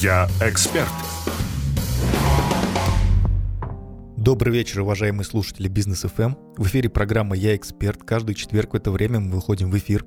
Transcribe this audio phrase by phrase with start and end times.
[0.00, 0.88] Я эксперт.
[4.16, 6.34] Добрый вечер, уважаемые слушатели Бизнес ФМ.
[6.56, 8.04] В эфире программа «Я эксперт».
[8.04, 10.04] Каждый четверг в это время мы выходим в эфир.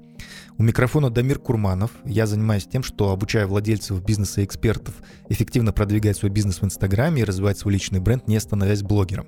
[0.57, 1.91] У микрофона Дамир Курманов.
[2.05, 4.93] Я занимаюсь тем, что обучаю владельцев бизнеса и экспертов
[5.27, 9.27] эффективно продвигать свой бизнес в Инстаграме и развивать свой личный бренд, не становясь блогером.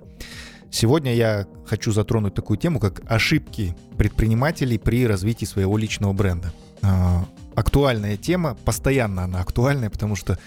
[0.72, 6.54] Сегодня я хочу затронуть такую тему, как ошибки предпринимателей при развитии своего личного бренда.
[7.56, 10.40] Актуальная тема, постоянно она актуальная, потому что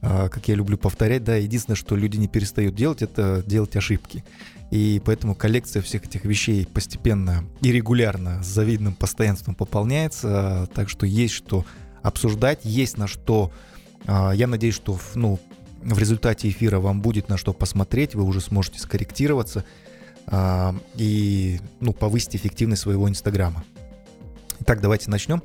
[0.00, 4.24] а, как я люблю повторять, да, единственное, что люди не перестают делать, это делать ошибки.
[4.70, 11.06] И поэтому коллекция всех этих вещей постепенно и регулярно с завидным постоянством пополняется, так что
[11.06, 11.64] есть что
[12.02, 13.52] обсуждать, есть на что.
[14.06, 15.38] А, я надеюсь, что ну,
[15.82, 19.64] в результате эфира вам будет на что посмотреть, вы уже сможете скорректироваться
[20.26, 23.64] а, и ну, повысить эффективность своего Инстаграма.
[24.60, 25.42] Итак, давайте начнем.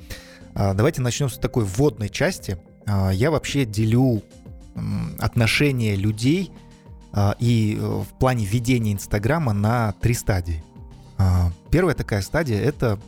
[0.57, 2.57] Давайте начнем с такой вводной части.
[3.13, 4.23] Я вообще делю
[5.19, 6.51] отношение людей
[7.19, 10.63] а, и э, в плане ведения Инстаграма на три стадии.
[11.17, 12.99] А, первая такая стадия— это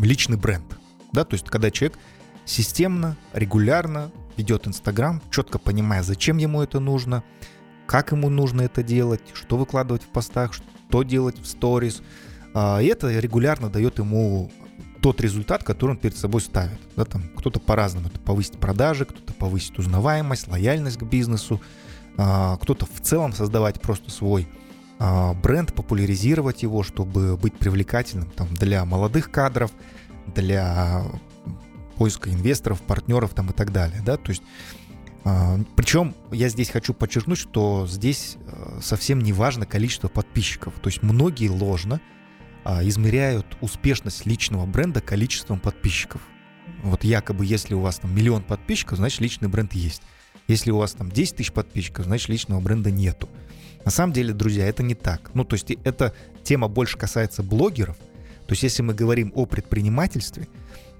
[0.00, 0.64] личный бренд.
[1.12, 1.98] Да, то есть когда человек
[2.44, 7.24] системно, регулярно ведет Инстаграм, четко понимая, зачем ему это нужно,
[7.86, 12.02] как ему нужно это делать, что выкладывать в постах, что делать в сторис.
[12.54, 14.50] А, и это регулярно дает ему
[15.00, 16.80] тот результат, который он перед собой ставит.
[16.96, 18.08] Да, там кто-то по-разному.
[18.08, 21.60] Это повысить продажи, кто-то повысить узнаваемость, лояльность к бизнесу,
[22.16, 24.48] а, кто-то в целом создавать просто свой
[24.98, 29.70] а, бренд, популяризировать его, чтобы быть привлекательным там, для молодых кадров,
[30.34, 31.04] для
[31.96, 34.02] поиска инвесторов, партнеров там, и так далее.
[34.04, 34.16] Да?
[34.16, 34.42] То есть,
[35.24, 38.38] а, причем я здесь хочу подчеркнуть, что здесь
[38.80, 40.74] совсем не важно количество подписчиков.
[40.80, 42.00] То есть многие ложно
[42.82, 46.20] измеряют успешность личного бренда количеством подписчиков.
[46.82, 50.02] Вот якобы, если у вас там миллион подписчиков, значит личный бренд есть.
[50.48, 53.28] Если у вас там 10 тысяч подписчиков, значит личного бренда нету.
[53.84, 55.30] На самом деле, друзья, это не так.
[55.34, 57.96] Ну, то есть эта тема больше касается блогеров.
[57.96, 60.48] То есть если мы говорим о предпринимательстве,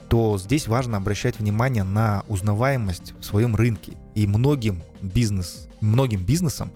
[0.08, 3.94] то здесь важно обращать внимание на узнаваемость в своем рынке.
[4.14, 6.70] И многим бизнес, многим бизнесам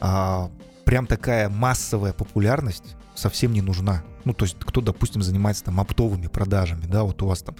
[0.00, 0.50] а,
[0.84, 4.02] прям такая массовая популярность совсем не нужна.
[4.26, 7.54] Ну, то есть, кто, допустим, занимается там оптовыми продажами, да, вот у вас там,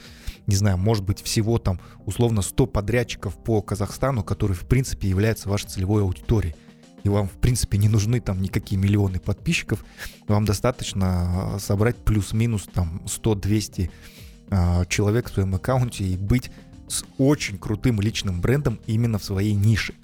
[0.48, 5.48] не знаю, может быть, всего там условно 100 подрядчиков по Казахстану, которые, в принципе, являются
[5.48, 6.56] вашей целевой аудиторией.
[7.04, 9.84] И вам, в принципе, не нужны там никакие миллионы подписчиков.
[10.26, 13.90] Вам достаточно а, собрать плюс-минус там 100-200
[14.50, 16.50] а, человек в своем аккаунте и быть
[16.88, 19.94] с очень крутым личным брендом именно в своей нише.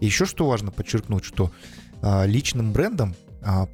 [0.00, 1.52] И еще что важно подчеркнуть, что
[2.00, 3.14] а, личным брендом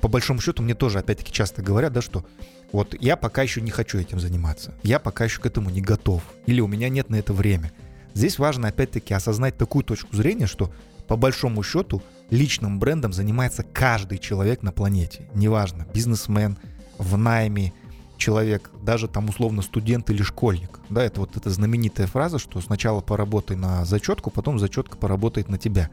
[0.00, 2.24] по большому счету мне тоже опять-таки часто говорят, да, что
[2.72, 6.22] вот я пока еще не хочу этим заниматься, я пока еще к этому не готов,
[6.46, 7.72] или у меня нет на это время.
[8.14, 10.72] Здесь важно опять-таки осознать такую точку зрения, что
[11.08, 15.28] по большому счету личным брендом занимается каждый человек на планете.
[15.34, 16.58] Неважно, бизнесмен,
[16.98, 17.72] в найме,
[18.16, 20.80] человек, даже там условно студент или школьник.
[20.88, 25.58] Да, это вот эта знаменитая фраза, что сначала поработай на зачетку, потом зачетка поработает на
[25.58, 25.90] тебя.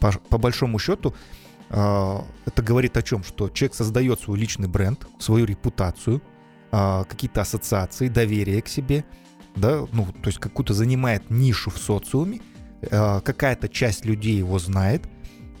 [0.00, 1.16] По, по большому счету а,
[1.70, 3.22] это говорит о чем?
[3.22, 6.22] Что человек создает свой личный бренд, свою репутацию,
[6.70, 9.04] а, какие-то ассоциации, доверие к себе,
[9.56, 12.40] да, ну, то есть какую-то занимает нишу в социуме,
[12.90, 15.08] а, какая-то часть людей его знает,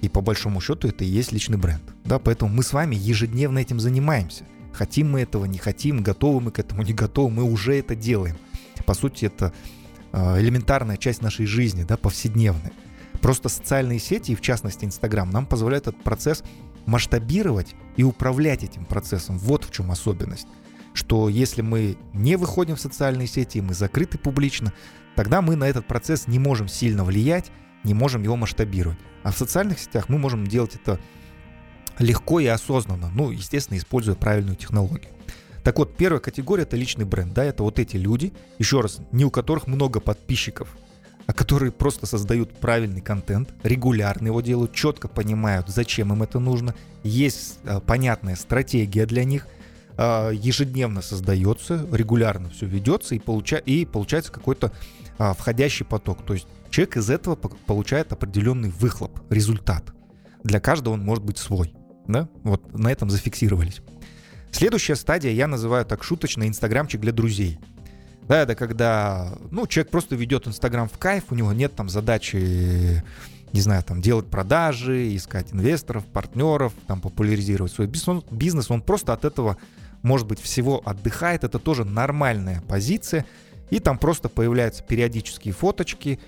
[0.02, 1.82] и по большому счету это и есть личный бренд.
[2.04, 4.44] Да, поэтому мы с вами ежедневно этим занимаемся.
[4.72, 8.36] Хотим мы этого, не хотим, готовы мы к этому, не готовы, мы уже это делаем.
[8.84, 9.52] По сути, это
[10.12, 12.72] элементарная часть нашей жизни, да, повседневная.
[13.20, 16.42] Просто социальные сети, и в частности Инстаграм, нам позволяют этот процесс
[16.86, 19.38] масштабировать и управлять этим процессом.
[19.38, 20.46] Вот в чем особенность.
[20.94, 24.72] Что если мы не выходим в социальные сети, мы закрыты публично,
[25.14, 27.50] тогда мы на этот процесс не можем сильно влиять,
[27.84, 28.98] не можем его масштабировать.
[29.22, 30.98] А в социальных сетях мы можем делать это
[31.98, 35.10] легко и осознанно, ну, естественно, используя правильную технологию.
[35.64, 39.24] Так вот, первая категория— это личный бренд, да, это вот эти люди, еще раз, не
[39.24, 40.76] у которых много подписчиков,
[41.28, 46.74] а которые просто создают правильный контент, регулярно его делают, четко понимают, зачем им это нужно,
[47.04, 49.46] есть а, понятная стратегия для них,
[49.96, 54.72] а, ежедневно создается, регулярно все ведется и, получа, и получается какой-то
[55.18, 56.24] а, входящий поток.
[56.24, 59.84] То есть человек из этого получает определенный выхлоп, результат.
[60.44, 61.74] Для каждого он может быть свой.
[62.06, 62.28] Да?
[62.42, 63.82] Вот на этом зафиксировались.
[64.50, 67.58] Следующая стадия я называю так шуточно инстаграмчик для друзей.
[68.28, 73.02] Да, это когда, ну, человек просто ведет Инстаграм в кайф, у него нет там задачи,
[73.54, 78.70] не знаю, там делать продажи, искать инвесторов, партнеров, там популяризировать свой бизнес.
[78.70, 79.56] он просто от этого,
[80.02, 83.24] может быть, всего отдыхает, это тоже нормальная позиция,
[83.70, 86.20] и там просто появляются периодические фоточки,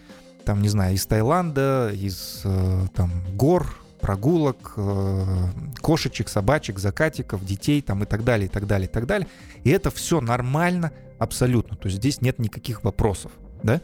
[0.47, 5.47] там, не знаю, из Таиланда, из э, там гор, прогулок, э,
[5.83, 9.29] кошечек, собачек, закатиков, детей там и так далее, и так далее, и так далее.
[9.65, 11.77] И это все нормально абсолютно.
[11.77, 13.31] То есть здесь нет никаких вопросов,
[13.63, 13.81] да?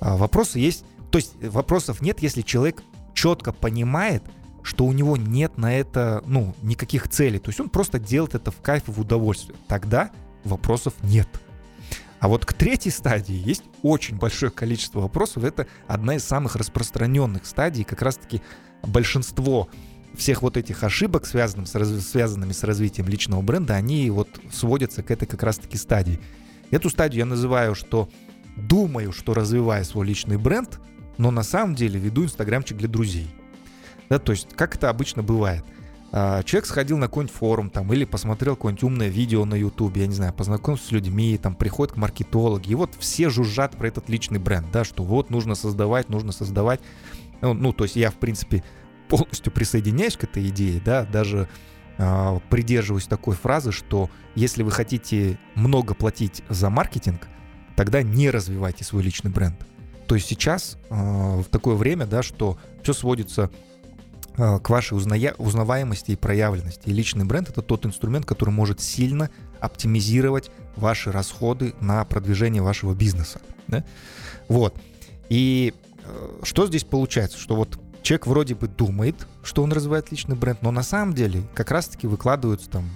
[0.00, 2.82] А вопросы есть, то есть вопросов нет, если человек
[3.14, 4.24] четко понимает,
[4.62, 7.38] что у него нет на это, ну, никаких целей.
[7.38, 9.56] То есть он просто делает это в кайф и в удовольствие.
[9.68, 10.10] Тогда
[10.42, 11.28] вопросов нет.
[12.18, 15.44] А вот к третьей стадии есть очень большое количество вопросов.
[15.44, 17.84] Это одна из самых распространенных стадий.
[17.84, 18.40] Как раз-таки
[18.82, 19.68] большинство
[20.16, 25.10] всех вот этих ошибок, связанных с, связанными с развитием личного бренда, они вот сводятся к
[25.10, 26.20] этой как раз-таки стадии.
[26.74, 28.08] Эту стадию я называю, что
[28.56, 30.80] думаю, что развиваю свой личный бренд,
[31.18, 33.28] но на самом деле веду инстаграмчик для друзей.
[34.08, 35.64] Да, то есть, как это обычно бывает.
[36.10, 40.08] А, человек сходил на какой-нибудь форум там или посмотрел какое-нибудь умное видео на YouTube, я
[40.08, 44.08] не знаю, познакомился с людьми, там приходит к маркетологи, и вот все жужжат про этот
[44.08, 46.80] личный бренд, да, что вот нужно создавать, нужно создавать.
[47.40, 48.64] Ну, ну то есть я, в принципе,
[49.08, 51.48] полностью присоединяюсь к этой идее, да, даже
[51.96, 57.28] придерживаюсь такой фразы, что если вы хотите много платить за маркетинг,
[57.76, 59.64] тогда не развивайте свой личный бренд.
[60.06, 63.50] То есть сейчас э, в такое время, да, что все сводится
[64.36, 65.34] э, к вашей узная...
[65.38, 66.88] узнаваемости и проявленности.
[66.88, 69.30] И личный бренд это тот инструмент, который может сильно
[69.60, 73.40] оптимизировать ваши расходы на продвижение вашего бизнеса.
[73.66, 73.84] Да?
[74.48, 74.76] Вот.
[75.30, 75.72] И
[76.04, 77.38] э, что здесь получается?
[77.38, 81.42] Что вот человек вроде бы думает, что он развивает личный бренд, но на самом деле
[81.54, 82.88] как раз-таки выкладываются там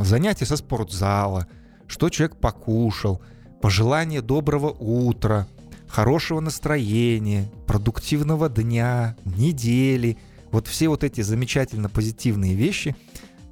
[0.00, 1.46] занятия со спортзала,
[1.86, 3.20] что человек покушал,
[3.60, 5.46] пожелание доброго утра,
[5.86, 10.18] хорошего настроения, продуктивного дня, недели.
[10.50, 12.96] Вот все вот эти замечательно позитивные вещи.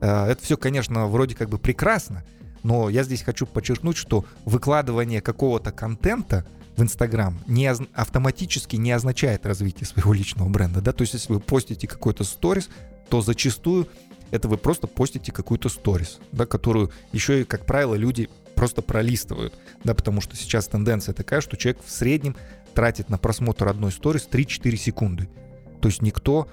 [0.00, 2.25] Э, это все, конечно, вроде как бы прекрасно,
[2.62, 9.47] но я здесь хочу подчеркнуть, что выкладывание какого-то контента– в Инстаграм не автоматически не означает
[9.47, 12.69] развитие своего личного бренда, да, то есть если вы постите какой-то сторис,
[13.09, 13.88] то зачастую
[14.31, 19.55] это вы просто постите какую-то сторис, да, которую еще и, как правило, люди просто пролистывают,
[19.85, 22.37] да, потому что сейчас тенденция такая, что человек в среднем
[22.75, 25.29] тратит на просмотр одной сторис 3-4 секунды.
[25.81, 26.49] То есть никто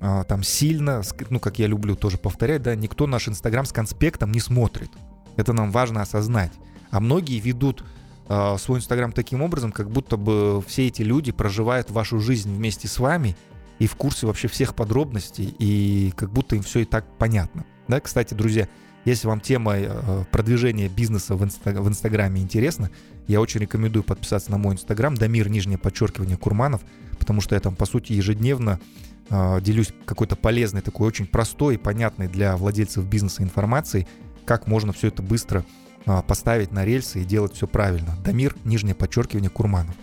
[0.00, 4.30] а, там сильно, ну, как я люблю тоже повторять, да, никто наш Инстаграм с конспектом
[4.30, 4.90] не смотрит.
[5.36, 6.52] Это нам важно осознать.
[6.90, 7.84] А многие ведут
[8.28, 12.88] э, свой Инстаграм таким образом, как будто бы все эти люди проживают вашу жизнь вместе
[12.88, 13.36] с вами
[13.78, 17.64] и в курсе вообще всех подробностей, и как будто им все и так понятно.
[17.88, 18.68] Да, кстати, друзья,
[19.04, 22.90] если вам тема э, продвижения бизнеса в, инста- в Инстаграме интересна,
[23.26, 26.82] я очень рекомендую подписаться на мой Инстаграм, Дамир, нижнее подчеркивание, Курманов,
[27.18, 28.80] потому что я там, по сути, ежедневно
[29.28, 34.06] э, делюсь какой-то полезной, такой очень простой и понятной для владельцев бизнеса информацией,
[34.46, 38.16] как можно все это быстро а, поставить на рельсы и делать все правильно.
[38.24, 39.94] Дамир, нижнее подчеркивание, Курманов.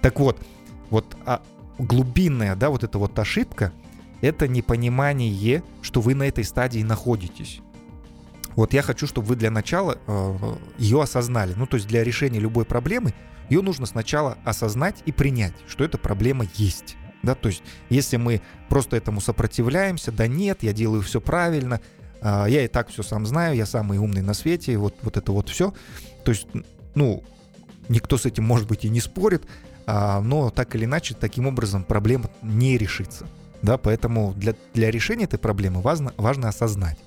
[0.00, 0.40] Так вот,
[0.90, 1.42] вот а,
[1.78, 3.72] глубинная, да, вот эта вот ошибка,
[4.20, 7.60] это непонимание, что вы на этой стадии находитесь.
[8.54, 11.54] Вот я хочу, чтобы вы для начала э, ее осознали.
[11.56, 13.14] Ну, то есть для решения любой проблемы
[13.48, 16.96] ее нужно сначала осознать и принять, что эта проблема есть.
[17.22, 21.82] Да, то есть если мы просто этому сопротивляемся, да нет, я делаю все правильно, а,
[22.22, 25.48] я и так все сам знаю, я самый умный на свете, вот, вот это вот
[25.48, 25.74] все.
[26.24, 26.46] То есть,
[26.94, 27.22] ну,
[27.88, 29.44] никто с этим, может быть, и не спорит,
[29.86, 33.26] а, но так или иначе, таким образом проблема не решится.
[33.62, 36.98] Да, поэтому для, для решения этой проблемы важно, важно осознать.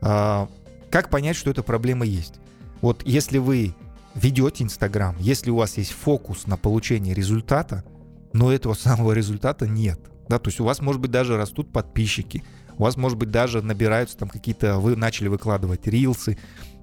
[0.00, 0.48] А,
[0.90, 2.34] как понять, что эта проблема есть?
[2.80, 3.74] Вот если вы
[4.14, 7.84] ведете Инстаграм, если у вас есть фокус на получение результата,
[8.32, 10.00] но этого самого результата нет.
[10.28, 12.42] Да, то есть у вас, может быть, даже растут подписчики,
[12.78, 16.38] у вас, может быть, даже набираются там какие-то, вы начали выкладывать рилсы,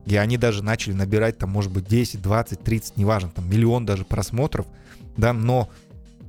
[0.05, 4.05] и они даже начали набирать там, может быть, 10, 20, 30, неважно, там миллион даже
[4.05, 4.65] просмотров,
[5.17, 5.69] да, но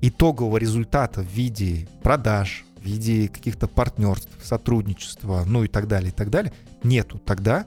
[0.00, 6.14] итогового результата в виде продаж, в виде каких-то партнерств, сотрудничества, ну и так далее, и
[6.14, 6.52] так далее,
[6.83, 7.21] нету.
[7.25, 7.66] Тогда,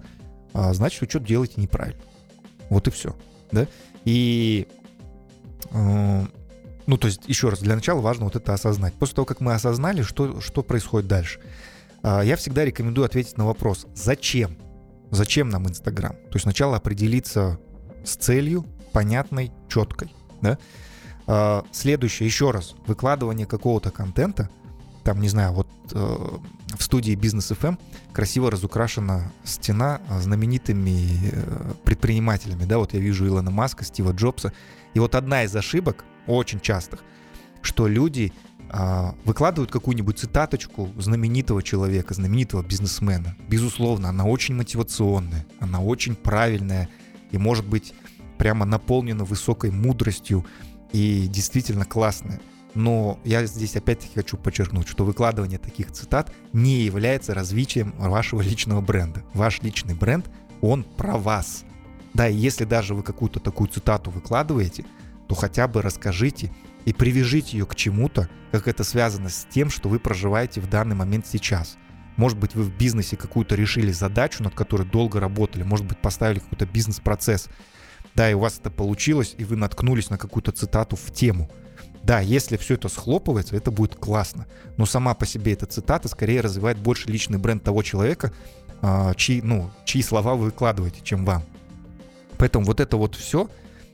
[0.53, 2.01] а, значит, вы что-то делаете неправильно.
[2.69, 3.15] Вот и все,
[3.51, 3.67] да.
[4.03, 4.67] И
[5.71, 6.25] э,
[6.87, 8.93] ну, то есть, еще раз, для начала важно вот это осознать.
[8.95, 11.39] После того, как мы осознали, что, что происходит дальше–
[12.05, 14.57] я всегда рекомендую ответить на вопрос, зачем?
[15.11, 16.13] Зачем нам Инстаграм?
[16.13, 17.59] То есть сначала определиться
[18.03, 20.13] с целью, понятной, четкой.
[20.41, 20.57] Да?
[21.27, 24.49] А, следующее, еще раз, выкладывание какого-то контента,
[25.03, 26.17] там, не знаю, вот э,
[26.77, 27.79] в студии Бизнес FM эм
[28.11, 34.51] красиво разукрашена стена знаменитыми э, предпринимателями, да, вот я вижу Илона Маска, Стива Джобса,
[34.95, 37.01] и вот одна из ошибок, очень частых,
[37.61, 38.54] что люди а,
[39.23, 43.35] выкладывают какую-нибудь цитаточку знаменитого человека, знаменитого бизнесмена.
[43.47, 46.89] Безусловно, она очень мотивационная, она очень правильная
[47.31, 47.93] и может быть
[48.37, 50.45] прямо наполнена высокой мудростью
[50.91, 52.41] и действительно классная.
[52.75, 58.81] но я здесь опять-таки хочу подчеркнуть, что выкладывание таких цитат не является развитием вашего личного
[58.81, 59.23] бренда.
[59.33, 60.29] Ваш личный бренд,
[60.61, 61.63] он про вас.
[62.13, 64.85] Да, и если даже вы какую-то такую цитату выкладываете,
[65.27, 66.53] то хотя бы расскажите
[66.85, 70.95] и привяжите ее к чему-то, как это связано с тем, что вы проживаете в данный
[70.95, 71.77] момент сейчас.
[72.15, 76.39] Может быть, вы в бизнесе какую-то решили задачу, над которой долго работали, может быть, поставили
[76.39, 77.49] какой-то бизнес-процесс,
[78.13, 81.51] да, и у вас это получилось, и вы наткнулись на какую-то цитату в тему.
[82.03, 84.45] Да, если все это схлопывается, это будет классно.
[84.77, 88.31] Но сама по себе эта цитата скорее развивает больше личный бренд того человека,
[88.81, 91.43] а, чьи, ну, чьи слова вы выкладываете, чем вам.
[92.37, 93.49] Поэтому вот это вот все,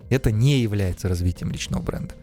[0.10, 2.13] это не является развитием личного бренда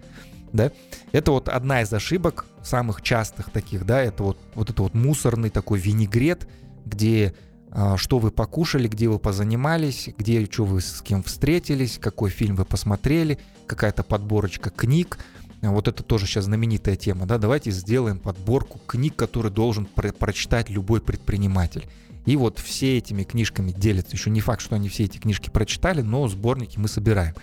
[0.53, 0.73] да,
[1.13, 5.51] это вот одна из ошибок самых частых таких, да, это вот, вот это вот мусорный
[5.51, 6.49] такой винегрет,
[6.85, 7.35] где
[7.71, 12.57] а, что вы покушали, где вы позанимались, где что вы с кем встретились, какой фильм
[12.57, 15.19] вы посмотрели, какая-то подборочка книг.
[15.61, 20.71] Вот это тоже сейчас знаменитая тема, да, давайте сделаем подборку книг, которые должен про- прочитать
[20.71, 21.87] любой предприниматель.
[22.29, 24.15] И вот все этими книжками делятся.
[24.15, 27.35] Еще не факт, что они все эти книжки прочитали, но сборники мы собираем.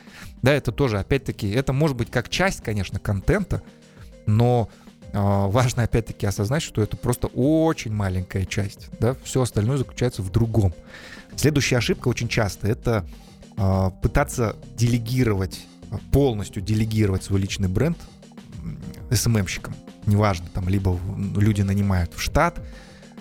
[0.44, 3.64] Да, это тоже, опять-таки, это может быть как часть, конечно, контента,
[4.28, 4.70] но
[5.02, 8.90] э, важно, опять-таки, осознать, что это просто очень маленькая часть.
[9.00, 9.16] Да?
[9.24, 10.72] Все остальное заключается в другом.
[11.36, 13.08] Следующая ошибка очень часто— это
[13.58, 15.66] э, пытаться делегировать,
[16.12, 17.98] полностью делегировать свой личный бренд
[19.10, 19.74] СММщикам.
[20.06, 21.00] Неважно, там, либо
[21.36, 22.64] люди нанимают в штат, а,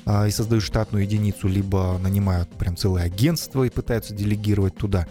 [0.06, 5.06] и создают штатную единицу, либо нанимают прям целое агентство и пытаются делегировать туда.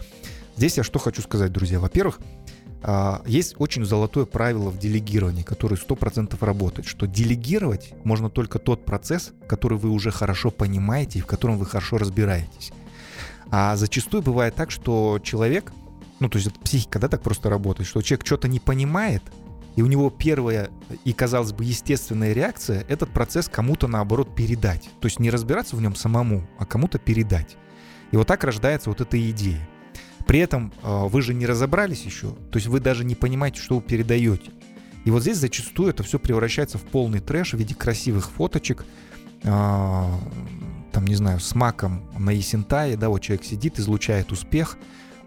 [0.56, 1.80] Здесь я что хочу сказать, друзья.
[1.80, 2.20] Во-первых,
[2.82, 8.84] а, есть очень золотое правило в делегировании, которое 100% работает, что делегировать можно только тот
[8.84, 12.72] процесс, который вы уже хорошо понимаете и в котором вы хорошо разбираетесь.
[13.50, 15.72] А зачастую бывает так, что человек,
[16.20, 19.22] ну то есть это психика, да, так просто работает, что человек что-то не понимает–
[19.76, 20.70] и у него первая
[21.04, 24.88] и, казалось бы, естественная реакция— этот процесс кому-то, наоборот, передать.
[25.00, 27.56] То есть не разбираться в нем самому, а кому-то передать.
[28.12, 29.68] И вот так рождается вот эта идея.
[30.26, 33.76] При этом э, вы же не разобрались еще, то есть вы даже не понимаете, что
[33.76, 34.52] вы передаете.
[35.04, 38.86] И вот здесь зачастую это все превращается в полный трэш в виде красивых фоточек,
[39.42, 39.48] э,
[40.92, 44.78] там, не знаю, с маком на Есентае, да, вот человек сидит, излучает успех,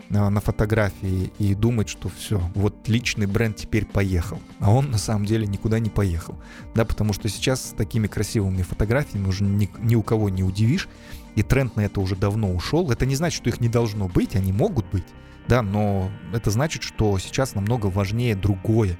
[0.10, 4.40] на фотографии и думать, что все, вот личный бренд теперь поехал.
[4.60, 6.36] А он на самом деле никуда не поехал.
[6.76, 10.88] Да, потому что сейчас с такими красивыми фотографиями уже ни, ни у кого не удивишь.
[11.36, 12.90] И тренд на это уже давно ушел.
[12.90, 15.06] Это не значит, что их не должно быть, они могут быть.
[15.48, 18.98] Да, но это значит, что сейчас намного важнее другое.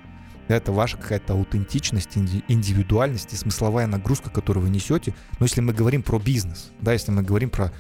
[0.48, 5.14] Это ваша какая-то аутентичность, индивидуальность и смысловая нагрузка, которую вы несете.
[5.40, 7.74] Но если мы говорим про бизнес, да, если мы говорим про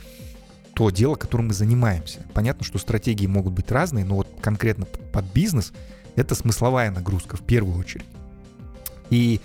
[0.77, 2.19] то дело, которым мы занимаемся.
[2.35, 5.73] Понятно, что стратегии могут быть разные, но вот конкретно под бизнес
[6.15, 8.05] это смысловая нагрузка в первую очередь.
[9.09, 9.41] И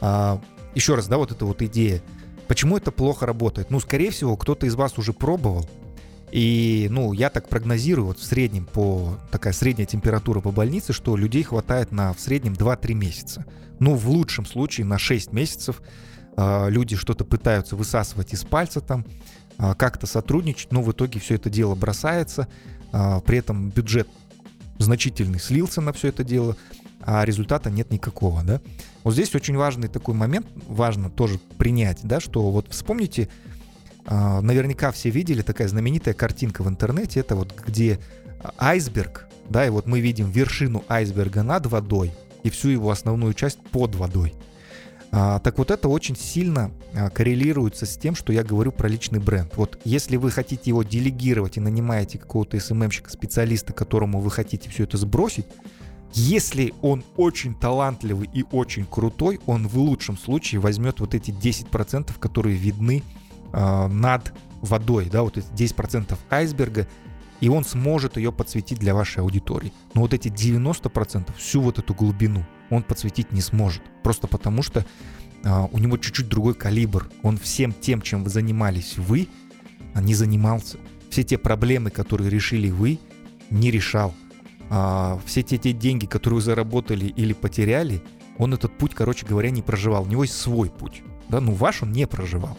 [0.00, 0.40] а,
[0.74, 2.00] еще раз, да, вот эта вот идея.
[2.48, 3.70] Почему это плохо работает?
[3.70, 5.68] Ну, скорее всего, кто-то из вас уже пробовал,
[6.32, 11.14] и, ну, я так прогнозирую, вот в среднем по такая средняя температура по больнице, что
[11.14, 13.44] людей хватает на в среднем 2-3 месяца.
[13.80, 15.82] Ну, в лучшем случае на 6 месяцев
[16.38, 19.04] э, люди что-то пытаются высасывать из пальца там,
[19.74, 22.48] как-то сотрудничать, но в итоге все это дело бросается,
[22.92, 24.08] а, при этом бюджет
[24.78, 26.56] значительный слился на все это дело,
[27.02, 28.60] а результата нет никакого, да.
[29.04, 33.28] Вот здесь очень важный такой момент, важно тоже принять, да, что вот вспомните,
[34.06, 38.00] а, наверняка все видели такая знаменитая картинка в интернете, это вот где
[38.58, 42.12] айсберг, да, и вот мы видим вершину айсберга над водой
[42.42, 44.58] и всю его основную часть под водой– а,
[45.10, 49.56] так вот это очень сильно а, коррелируется с тем, что я говорю про личный бренд.
[49.56, 54.84] Вот если вы хотите его делегировать и нанимаете какого-то СММщика, специалиста, которому вы хотите все
[54.84, 55.46] это сбросить,
[56.12, 62.18] если он очень талантливый и очень крутой, он в лучшем случае возьмет вот эти 10%,
[62.18, 63.02] которые видны
[63.52, 66.86] э, над водой, да, вот эти 10% айсберга,
[67.40, 69.72] и он сможет ее подсветить для вашей аудитории.
[69.94, 73.82] Но вот эти 90%, всю вот эту глубину– он подсветить не сможет.
[74.02, 74.86] Просто потому что
[75.44, 77.10] а, у него чуть-чуть другой калибр.
[77.22, 79.28] Он всем тем, чем вы занимались вы,
[79.94, 80.78] а, не занимался.
[81.10, 82.98] Все те проблемы, которые решили вы,
[83.50, 84.14] не решал.
[84.70, 88.02] А, все те, те деньги, которые вы заработали или потеряли,
[88.38, 90.04] он этот путь, короче говоря, не проживал.
[90.04, 91.02] У него есть свой путь.
[91.28, 92.56] Да, ну ваш он не проживал.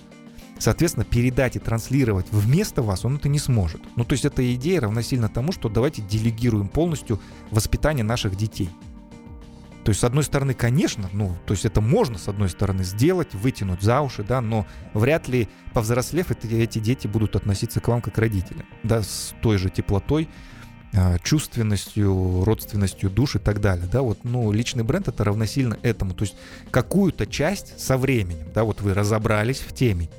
[0.60, 3.82] Соответственно, передать и транслировать вместо вас он это не сможет.
[3.96, 8.70] Ну, то есть эта идея равносильно тому, что давайте делегируем полностью воспитание наших детей.
[9.84, 13.34] То есть, с одной стороны, конечно, ну, то есть это можно, с одной стороны, сделать,
[13.34, 18.02] вытянуть за уши, да, но вряд ли, повзрослев, эти, эти дети будут относиться к вам
[18.02, 20.30] как родители, да, с той же теплотой,
[20.94, 26.14] а, чувственностью, родственностью душ и так далее, да, вот, ну, личный бренд это равносильно этому,
[26.14, 26.36] то есть
[26.70, 30.10] какую-то часть со временем, да, вот вы разобрались в теме,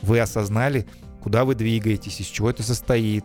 [0.00, 0.86] вы осознали,
[1.22, 3.24] куда вы двигаетесь, из чего это состоит,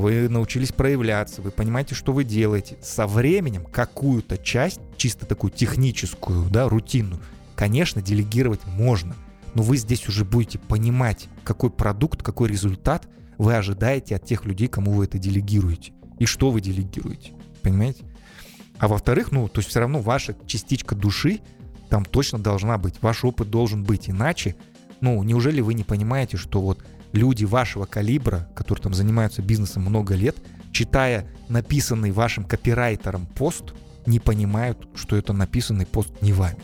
[0.00, 2.76] вы научились проявляться, вы понимаете, что вы делаете.
[2.82, 7.20] Со временем какую-то часть, чисто такую техническую, да, рутинную,
[7.54, 9.14] конечно, делегировать можно,
[9.54, 13.08] но вы здесь уже будете понимать, какой продукт, какой результат
[13.38, 17.32] вы ожидаете от тех людей, кому вы это делегируете и что вы делегируете.
[17.62, 18.04] Понимаете?
[18.78, 21.40] А во-вторых, ну, то есть все равно ваша частичка души
[21.88, 22.94] там точно должна быть.
[23.02, 24.08] Ваш опыт должен быть.
[24.08, 24.56] Иначе,
[25.00, 30.14] ну, неужели вы не понимаете, что вот люди вашего калибра, которые там занимаются бизнесом много
[30.14, 30.36] лет,
[30.72, 33.74] читая написанный вашим копирайтером пост,
[34.06, 36.58] не понимают, что это написанный пост не вами.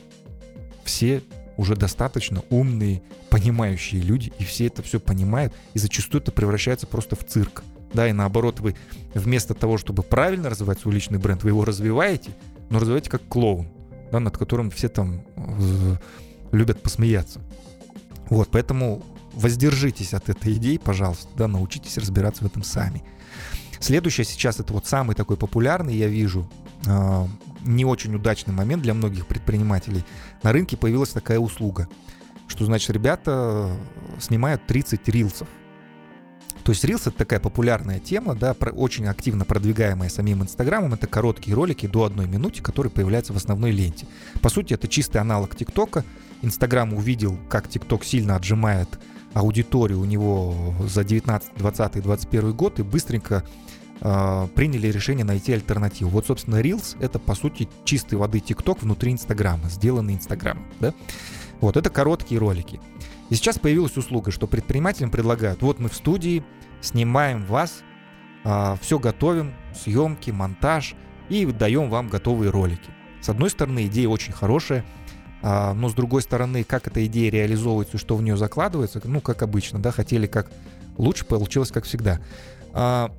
[0.85, 1.23] Все
[1.57, 7.17] уже достаточно умные, понимающие люди, и все это все понимают, и зачастую это превращается просто
[7.17, 7.63] в цирк
[7.93, 8.75] да, и наоборот вы
[9.15, 12.31] вместо того, чтобы правильно развивать свой личный бренд, вы его развиваете,
[12.71, 13.69] но развиваете как клоун,
[14.13, 15.97] да, над которым все там э,
[16.53, 17.41] любят посмеяться.
[18.29, 19.03] Вот, поэтому
[19.39, 23.03] воздержитесь от этой идеи, пожалуйста, да, научитесь разбираться в этом сами.
[23.81, 26.49] Следующее сейчас это вот самый такой популярный, я вижу,
[26.87, 27.27] э,
[27.63, 30.05] не очень удачный момент для многих предпринимателей.
[30.43, 31.89] На рынке появилась такая услуга,
[32.49, 33.71] что значит ребята
[34.19, 35.49] снимают 30 рилсов
[36.69, 40.93] то есть Reels— это такая популярная тема, да, очень активно продвигаемая самим Инстаграмом.
[40.93, 44.07] Это короткие ролики до одной минуты, которые появляются в основной ленте.
[44.43, 46.05] По сути, это чистый аналог ТикТока.
[46.43, 48.99] Инстаграм увидел, как ТикТок сильно отжимает
[49.35, 53.45] аудиторию у него за 19, 20, 21 год и быстренько
[54.01, 56.11] э, приняли решение найти альтернативу.
[56.11, 60.95] Вот, собственно, Reels— это, по сути, чистой воды ТикТок внутри Инстаграма, сделанный Инстаграмом, да.
[61.61, 62.81] Вот, это короткие ролики.
[63.31, 66.45] И сейчас появилась услуга, что предпринимателям предлагают, вот мы в студии,
[66.81, 67.83] снимаем вас,
[68.45, 70.95] а, все готовим, съемки, монтаж,
[71.29, 72.91] и даем вам готовые ролики.
[73.21, 74.85] С одной стороны, идея очень хорошая,
[75.43, 79.79] но с другой стороны, как эта идея реализовывается, что в нее закладывается, ну, как обычно,
[79.79, 80.51] да, хотели как
[80.97, 82.21] лучше, получилось как всегда.
[82.73, 83.13] А,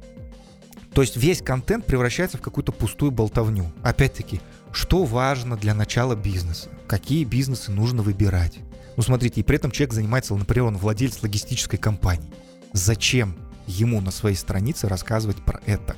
[0.94, 3.72] то есть весь контент превращается в какую-то пустую болтовню.
[3.84, 6.70] Опять-таки, что важно для начала бизнеса?
[6.88, 8.60] Какие бизнесы нужно выбирать?
[8.98, 12.32] Ну, смотрите, и при этом человек занимается, например, он владелец логистической компании.
[12.74, 15.96] Зачем ему на своей странице рассказывать про это?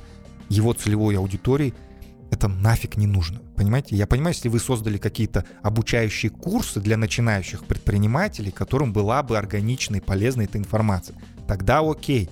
[0.48, 1.74] Его целевой аудитории
[2.32, 3.40] это нафиг не нужно.
[3.56, 3.94] Понимаете?
[3.94, 9.98] Я понимаю, если вы создали какие-то обучающие курсы для начинающих предпринимателей, которым была бы органичной
[9.98, 11.14] и полезной эта информация,
[11.46, 12.30] тогда окей.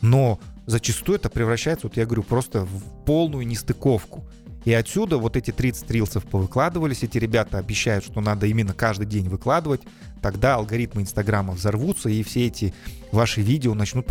[0.00, 4.26] Но зачастую это превращается, вот я говорю, просто в полную нестыковку.
[4.66, 9.28] И отсюда вот эти 30 рилсов повыкладывались, эти ребята обещают, что надо именно каждый день
[9.28, 9.82] выкладывать,
[10.20, 12.74] тогда алгоритмы Инстаграма взорвутся, и все эти
[13.12, 14.08] ваши видео начнут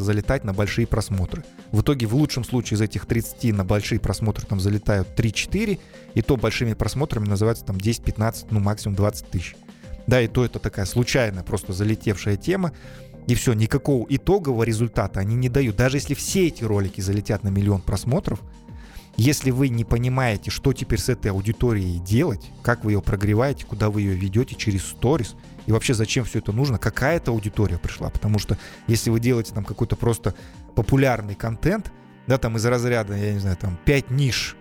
[0.00, 1.44] залетать на большие просмотры.
[1.72, 5.78] В итоге, в лучшем случае, из этих 30 на большие просмотры там залетают 3-4,
[6.14, 9.56] и то большими просмотрами называется там 10-15, ну максимум 20 тысяч.
[10.06, 12.72] Да, и то это такая случайная, просто залетевшая тема.
[13.26, 15.76] И все, никакого итогового результата они не дают.
[15.76, 18.40] Даже если все эти ролики залетят на миллион просмотров,
[19.18, 23.90] если вы не понимаете, что теперь с этой аудиторией делать, как вы ее прогреваете, куда
[23.90, 25.34] вы ее ведете через сторис,
[25.66, 28.10] и вообще зачем все это нужно, какая это аудитория пришла.
[28.10, 30.34] Потому что если вы делаете там какой-то просто
[30.76, 31.92] популярный контент,
[32.28, 34.56] да, там из разряда, я не знаю, там 5 ниш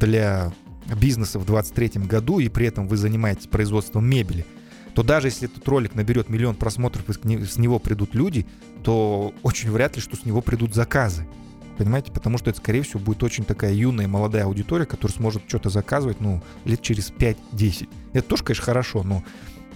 [0.00, 0.52] для
[1.00, 4.46] бизнеса в 2023 году, и при этом вы занимаетесь производством мебели,
[4.94, 8.46] то даже если этот ролик наберет миллион просмотров и с него придут люди,
[8.84, 11.26] то очень вряд ли, что с него придут заказы.
[11.76, 12.10] Понимаете?
[12.12, 16.20] Потому что это, скорее всего, будет очень такая юная, молодая аудитория, которая сможет что-то заказывать,
[16.20, 17.88] ну, лет через 5-10.
[18.12, 19.22] Это тоже, конечно, хорошо, но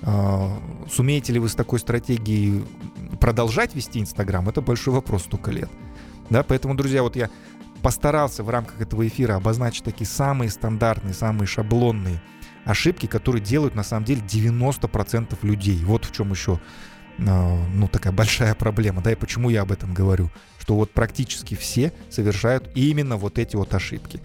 [0.03, 0.59] э,
[0.91, 2.65] сумеете ли вы с такой стратегией
[3.21, 5.69] продолжать вести Инстаграм, это большой вопрос столько лет.
[6.31, 7.29] Да, поэтому, друзья, вот я
[7.83, 12.23] постарался в рамках этого эфира обозначить такие самые стандартные, самые шаблонные
[12.65, 15.83] ошибки, которые делают на самом деле 90% людей.
[15.85, 16.61] Вот в чем еще
[17.21, 21.93] ну, такая большая проблема, да, и почему я об этом говорю, что вот практически все
[22.11, 24.21] совершают именно вот эти вот ошибки.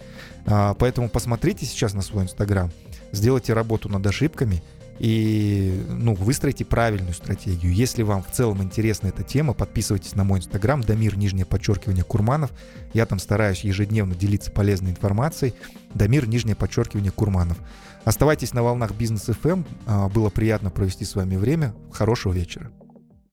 [0.46, 2.72] А, поэтому посмотрите сейчас на свой Инстаграм,
[3.12, 4.62] сделайте работу над ошибками
[5.00, 7.74] и, ну, выстроите правильную стратегию.
[7.74, 12.52] Если вам в целом интересна эта тема, подписывайтесь на мой Инстаграм, Дамир, нижнее подчеркивание, Курманов.
[12.94, 15.54] Я там стараюсь ежедневно делиться полезной информацией.
[15.94, 17.58] Дамир, нижнее подчеркивание, Курманов.
[18.06, 19.52] Оставайтесь на волнах Бизнес FM.
[19.52, 19.66] Эм.
[19.86, 21.74] А, было приятно провести с вами время.
[21.92, 22.72] Хорошего вечера.